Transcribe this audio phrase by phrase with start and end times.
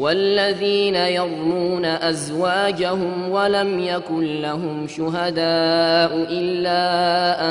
[0.00, 6.82] والذين يرمون أزواجهم ولم يكن لهم شهداء إلا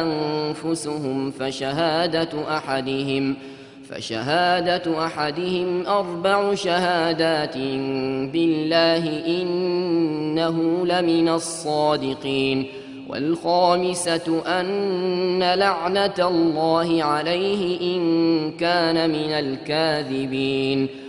[0.02, 3.36] أنفسهم فشهادة أحدهم
[3.89, 7.58] فشهادة أحدهم أربع شهادات
[8.33, 12.67] بالله إنه لمن الصادقين
[13.09, 21.08] والخامسة أن لعنة الله عليه إن كان من الكاذبين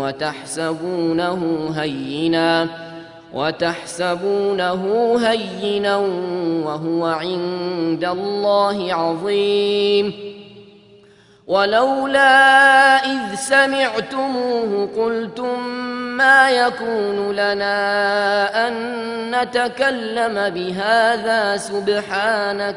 [0.00, 2.68] وتحسبونه هينا
[3.34, 4.82] وتحسبونه
[5.26, 5.96] هينا
[6.66, 10.30] وهو عند الله عظيم.
[11.46, 15.68] ولولا إذ سمعتموه قلتم
[16.16, 18.74] ما يكون لنا أن
[19.30, 22.76] نتكلم بهذا سبحانك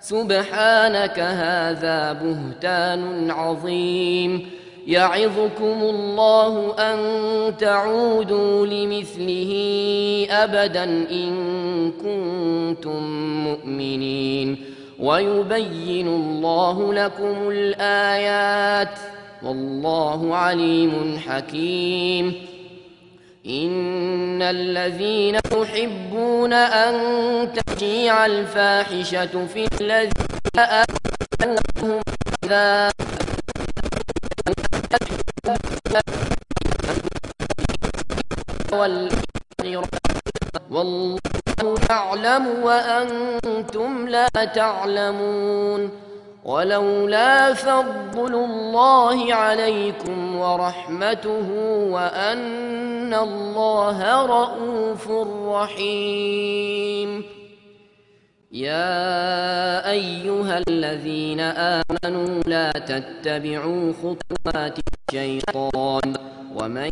[0.00, 4.59] سبحانك هذا بهتان عظيم.
[4.90, 6.98] يعظكم الله أن
[7.56, 9.52] تعودوا لمثله
[10.30, 11.32] أبدا إن
[11.92, 13.02] كنتم
[13.44, 14.64] مؤمنين.
[14.98, 18.98] ويبين الله لكم الآيات.
[19.42, 22.34] والله عليم حكيم.
[23.46, 26.94] إن الذين يحبون أن
[27.52, 32.00] تشيع الفاحشة في الذين آمنوا
[38.80, 39.88] والآخرة
[40.70, 41.18] والله
[41.90, 45.90] يعلم وأنتم لا تعلمون
[46.44, 51.48] ولولا فضل الله عليكم ورحمته
[51.90, 55.08] وأن الله رؤوف
[55.48, 57.24] رحيم
[58.52, 66.14] يا أيها الذين آمنوا لا تتبعوا خطوات الشيطان.
[66.54, 66.90] ومن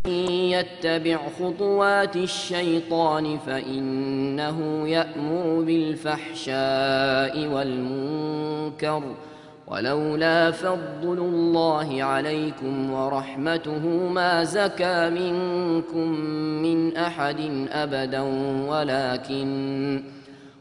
[0.55, 9.03] يتبع خطوات الشيطان فإنه يأمر بالفحشاء والمنكر.
[9.67, 16.09] ولولا فضل الله عليكم ورحمته ما زكى منكم
[16.63, 18.21] من أحد أبدا
[18.69, 20.18] ولكن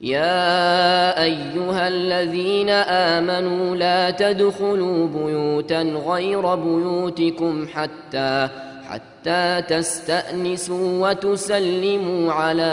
[0.00, 8.48] يا أيها الذين آمنوا لا تدخلوا بيوتا غير بيوتكم حتى
[8.88, 12.72] حتى تستأنسوا وتسلموا على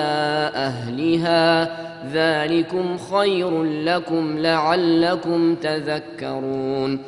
[0.55, 1.69] أهلها.
[2.13, 6.99] ذلكم خير لكم لعلكم تذكرون.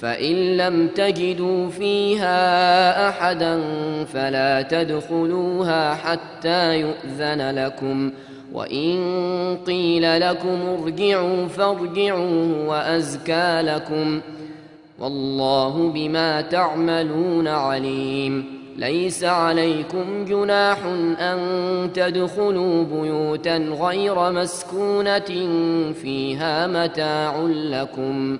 [0.00, 3.60] فإن لم تجدوا فيها أحدا
[4.04, 8.12] فلا تدخلوها حتى يؤذن لكم.
[8.52, 14.20] وإن قيل لكم ارجعوا فارجعوا وأزكى لكم
[14.98, 20.78] والله بما تعملون عليم ليس عليكم جناح
[21.20, 21.38] أن
[21.94, 25.48] تدخلوا بيوتا غير مسكونة
[25.92, 28.38] فيها متاع لكم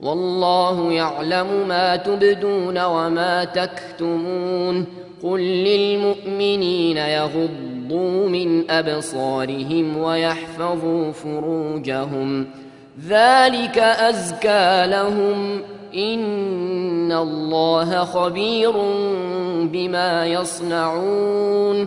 [0.00, 4.86] والله يعلم ما تبدون وما تكتمون
[5.22, 7.75] قل للمؤمنين يغضوا
[8.28, 12.46] من أبصارهم ويحفظوا فروجهم.
[13.08, 15.60] ذلك أزكى لهم.
[15.96, 18.72] إن الله خبير
[19.62, 21.86] بما يصنعون.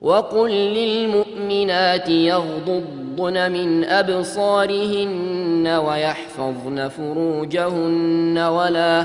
[0.00, 9.04] وقل للمؤمنات يغضضن من أبصارهن ويحفظن فروجهن ولا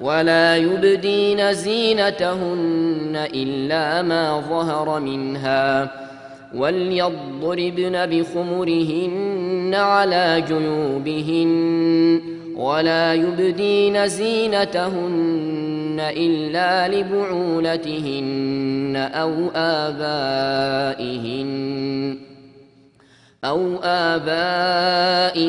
[0.00, 2.93] ولا يبدين زينتهن.
[3.16, 5.90] إلا ما ظهر منها
[6.54, 12.20] وليضربن بخمرهن على جيوبهن
[12.56, 18.16] ولا يبدين زينتهن إلا لبعولتهن
[19.14, 21.44] أو آبائهن
[23.44, 25.44] أو آبائهن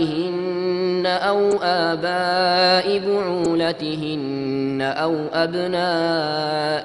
[1.05, 6.75] أو آباء بعولتهن أو أبنائهن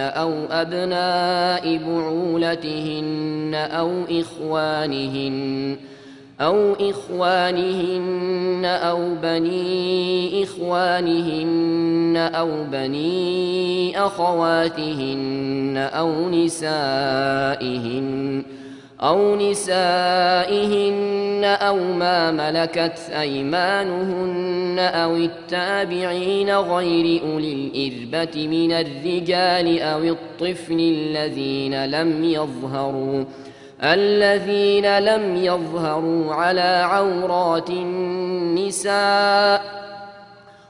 [0.00, 5.76] أو أبناء بعولتهن أو إخوانهن
[6.40, 17.62] أو إخوانهن أو بني إخوانهن أو بني أخواتهن أو نسائهن
[19.02, 20.92] أو نسائهن
[21.44, 32.24] أو ما ملكت أيمانهن أو التابعين غير أولي الإربة من الرجال أو الطفل الذين لم
[32.24, 33.26] يظهروا ۖ
[33.82, 38.92] الذين لم يظهروا على عورات النساء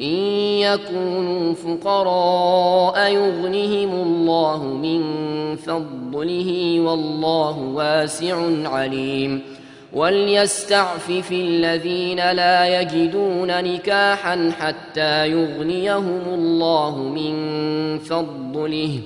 [0.00, 0.16] إن
[0.60, 5.02] يكونوا فقراء يغنهم الله من
[5.56, 8.36] فضله والله واسع
[8.68, 9.42] عليم.
[9.92, 17.34] وليستعفف الذين لا يجدون نكاحا حتى يغنيهم الله من
[17.98, 19.00] فضله.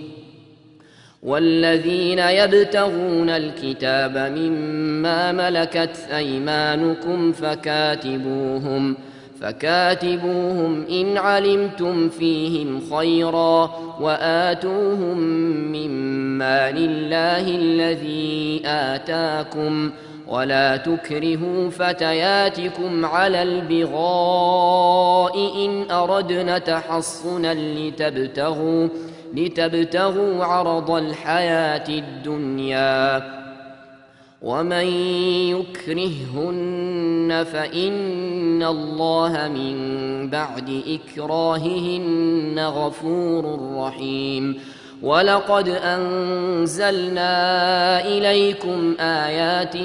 [1.23, 8.97] والذين يبتغون الكتاب مما ملكت أيمانكم فكاتبوهم.
[9.40, 15.18] فكاتبوهم إن علمتم فيهم خيرا وآتوهم
[15.73, 19.90] مما لله الذي آتاكم
[20.28, 28.88] ولا تكرهوا فتياتكم على البغاء إن أردنا تحصنا لتبتغوا
[29.35, 33.38] لتبتغوا عرض الحياة الدنيا
[34.42, 34.87] ومن
[35.50, 39.76] يكرههن فإن الله من
[40.30, 44.61] بعد إكراههن غفور رحيم
[45.02, 47.30] ولقد أنزلنا
[48.07, 49.76] إليكم آيات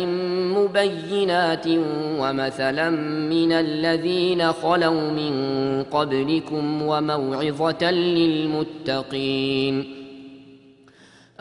[0.57, 1.65] مبينات
[2.19, 2.89] ومثلا
[3.29, 5.33] من الذين خلوا من
[5.91, 9.23] قبلكم وموعظة للمتقين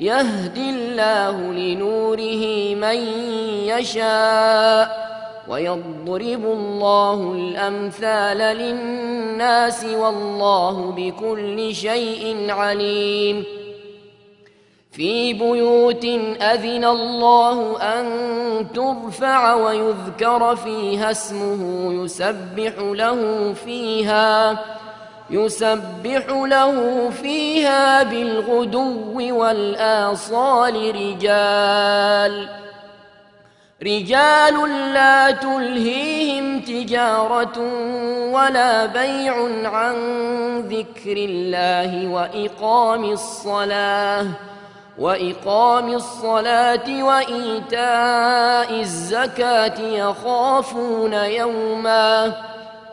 [0.00, 2.98] يهدي الله لنوره من
[3.66, 5.04] يشاء
[5.48, 13.44] ويضرب الله الأمثال للناس والله بكل شيء عليم.
[14.92, 16.04] في بيوت
[16.40, 18.06] أذن الله أن
[18.74, 24.58] ترفع ويذكر فيها اسمه يسبح له فيها
[25.34, 32.48] يسبح له فيها بالغدو والآصال رجال.
[33.82, 34.54] رجال
[34.94, 37.58] لا تلهيهم تجارة
[38.32, 39.34] ولا بيع
[39.68, 39.96] عن
[40.60, 44.26] ذكر الله وإقام الصلاة
[44.98, 52.32] وإقام الصلاة وإيتاء الزكاة يخافون يوما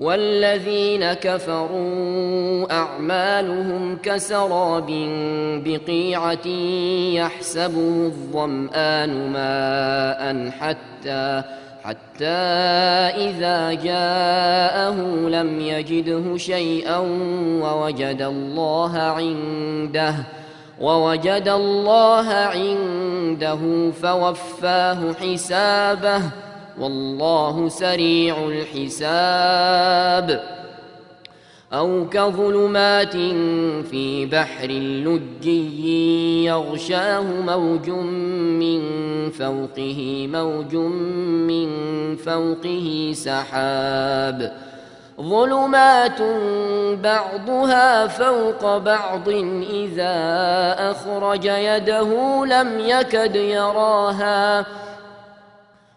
[0.00, 4.86] والذين كفروا أعمالهم كسراب
[5.64, 6.46] بقيعة
[7.14, 11.42] يحسبه الظمآن ماء حتى
[11.84, 12.26] حتى
[13.28, 14.96] إذا جاءه
[15.28, 16.98] لم يجده شيئا
[17.62, 20.14] ووجد الله عنده
[20.80, 26.22] ووجد الله عنده فوفاه حسابه
[26.80, 30.40] والله سريع الحساب.
[31.72, 33.16] أو كظلمات
[33.90, 37.90] في بحر لجي يغشاه موج
[38.60, 38.80] من
[39.30, 40.74] فوقه موج
[41.46, 41.70] من
[42.16, 44.52] فوقه سحاب.
[45.20, 46.22] ظلمات
[47.02, 49.28] بعضها فوق بعض
[49.70, 50.14] إذا
[50.90, 54.66] أخرج يده لم يكد يراها.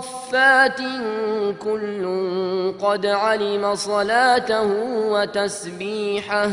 [0.00, 0.80] صافات
[1.62, 2.04] كل
[2.82, 4.66] قد علم صلاته
[5.10, 6.50] وتسبيحه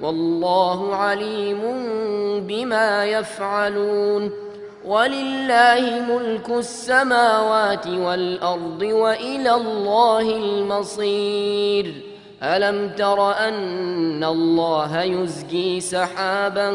[0.00, 1.60] والله عليم
[2.46, 4.30] بما يفعلون
[4.84, 11.94] ولله ملك السماوات والأرض وإلى الله المصير
[12.42, 16.70] ألم تر أن الله يزجي سحابا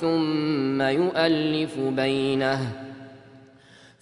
[0.00, 2.85] ثم يؤلف بينه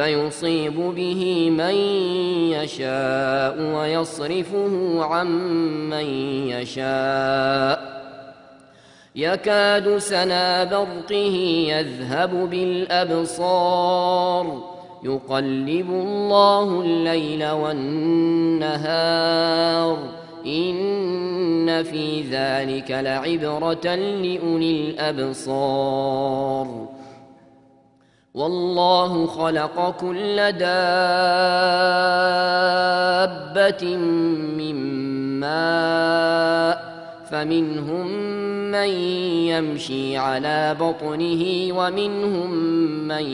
[0.00, 1.74] فيصيب به من
[2.52, 5.26] يشاء ويصرفه عن
[5.90, 6.04] من
[6.48, 8.00] يشاء.
[9.16, 14.46] يكاد سنا برقه يذهب بالأبصار.
[15.04, 18.78] يقلب الله الليل والنهار.
[20.46, 26.89] إن في ذلك لعبرة لأولي الأبصار.
[28.34, 30.66] والله خلق كل دابة
[34.56, 34.76] من
[35.40, 36.90] ماء
[37.30, 38.06] فمنهم
[38.70, 38.88] من
[39.50, 42.50] يمشي على بطنه ومنهم
[43.08, 43.24] من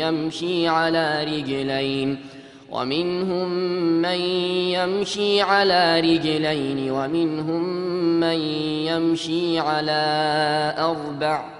[0.00, 2.18] يمشي على رجلين
[2.70, 3.48] ومنهم
[4.02, 4.20] من
[4.74, 7.62] يمشي على رجلين ومنهم
[8.20, 8.40] من
[8.86, 11.59] يمشي على أربع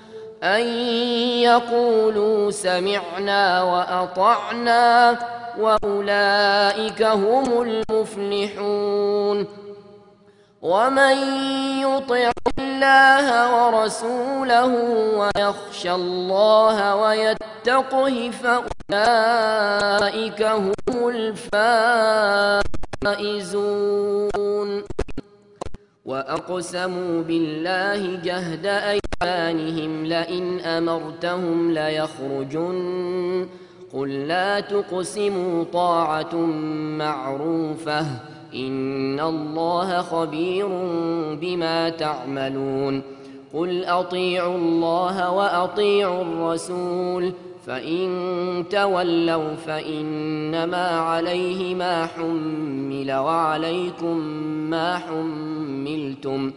[0.43, 0.61] أن
[1.45, 5.17] يقولوا سمعنا وأطعنا
[5.59, 9.47] وأولئك هم المفلحون.
[10.61, 11.17] ومن
[11.81, 13.25] يطع الله
[13.55, 14.73] ورسوله
[15.17, 18.31] ويخشى الله ويتقه
[18.89, 20.73] فأولئك هم
[23.03, 23.31] الفائزون.
[26.05, 33.47] وأقسموا بالله جهد أيمانهم لئن أمرتهم ليخرجن.
[33.93, 36.35] قل لا تقسموا طاعة
[36.97, 38.05] معروفة.
[38.55, 40.67] إن الله خبير
[41.41, 43.01] بما تعملون.
[43.53, 47.33] قل أطيعوا الله وأطيعوا الرسول.
[47.67, 54.17] فإن تولوا فإنما عليه ما حمل وعليكم
[54.69, 56.51] ما حملتم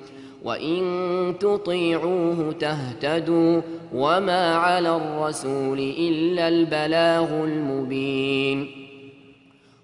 [0.45, 3.61] وإن تطيعوه تهتدوا
[3.95, 8.85] وما على الرسول إلا البلاغ المبين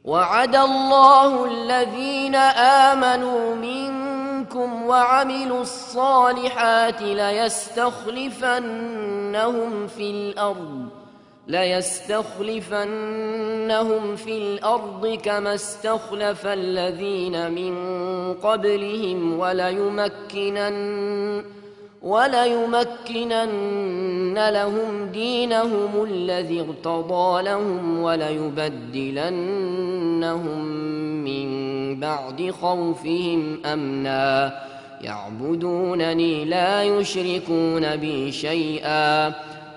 [0.04, 2.34] وعد الله الذين
[2.94, 8.26] آمنوا منكم وعملوا الصالحات ليستخلفنهم
[9.86, 10.99] في الأرض
[11.50, 12.86] ليستخلفنهم
[14.16, 17.74] في الأرض كما استخلف الذين من
[18.34, 20.80] قبلهم وليمكنن
[22.02, 23.58] وليمكنن
[24.48, 29.30] لهم دينهم الذي ارتضى لهم وليبدلنهم
[31.24, 31.50] من
[32.00, 34.60] بعد خوفهم امنا
[35.00, 39.34] يعبدونني لا يشركون بي شيئا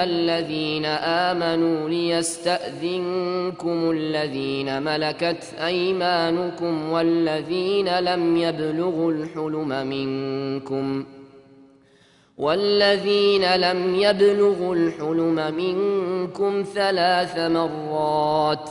[0.00, 11.04] أيها الذين آمنوا ليستأذنكم الذين ملكت أيمانكم والذين لم يبلغوا الحلم منكم
[12.38, 18.70] والذين لم يبلغوا الحلم منكم ثلاث مرات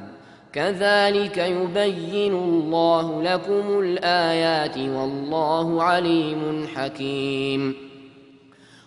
[0.53, 7.91] كذلك يبين الله لكم الآيات والله عليم حكيم.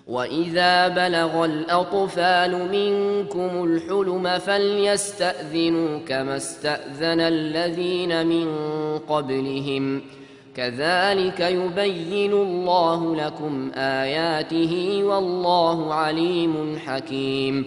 [0.07, 8.48] وإذا بلغ الأطفال منكم الحلم فليستأذنوا كما استأذن الذين من
[8.98, 10.03] قبلهم.
[10.57, 17.66] كذلك يبين الله لكم آياته والله عليم حكيم.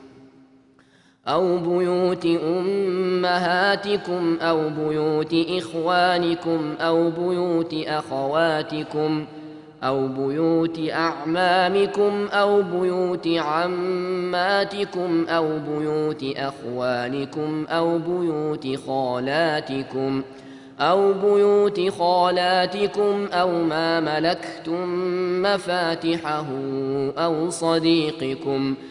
[1.27, 9.25] أو بيوت أمهاتكم أو بيوت إخوانكم أو بيوت أخواتكم
[9.83, 20.21] أو بيوت أعمامكم أو بيوت عماتكم أو بيوت أخوانكم أو بيوت خالاتكم
[20.79, 24.87] أو بيوت خالاتكم أو ما ملكتم
[25.41, 26.45] مفاتحه
[27.17, 28.90] أو صديقكم ۖ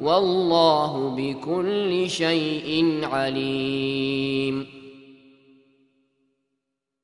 [0.00, 4.81] والله بكل شيء عليم.